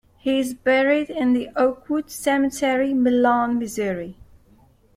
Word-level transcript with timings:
He 0.17 0.39
is 0.39 0.55
buried 0.55 1.11
in 1.11 1.33
the 1.33 1.49
Oakwood 1.55 2.09
Cemetery, 2.09 2.91
Milan, 2.91 3.59
Missouri. 3.59 4.17